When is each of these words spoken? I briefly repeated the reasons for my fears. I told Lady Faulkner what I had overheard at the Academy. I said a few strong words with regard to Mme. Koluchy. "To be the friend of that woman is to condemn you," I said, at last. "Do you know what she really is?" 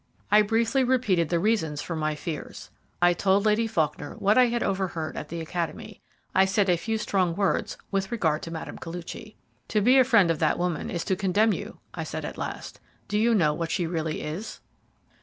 I 0.31 0.41
briefly 0.41 0.83
repeated 0.83 1.29
the 1.29 1.37
reasons 1.37 1.79
for 1.79 1.95
my 1.95 2.15
fears. 2.15 2.71
I 3.03 3.13
told 3.13 3.45
Lady 3.45 3.67
Faulkner 3.67 4.15
what 4.15 4.35
I 4.35 4.47
had 4.47 4.63
overheard 4.63 5.15
at 5.15 5.29
the 5.29 5.41
Academy. 5.41 6.01
I 6.33 6.45
said 6.45 6.69
a 6.69 6.75
few 6.75 6.97
strong 6.97 7.35
words 7.35 7.77
with 7.91 8.11
regard 8.11 8.41
to 8.41 8.51
Mme. 8.51 8.79
Koluchy. 8.79 9.35
"To 9.67 9.79
be 9.79 9.99
the 9.99 10.03
friend 10.03 10.31
of 10.31 10.39
that 10.39 10.57
woman 10.57 10.89
is 10.89 11.05
to 11.05 11.15
condemn 11.15 11.53
you," 11.53 11.77
I 11.93 12.03
said, 12.03 12.25
at 12.25 12.39
last. 12.39 12.79
"Do 13.07 13.19
you 13.19 13.35
know 13.35 13.53
what 13.53 13.69
she 13.69 13.85
really 13.85 14.23
is?" 14.23 14.59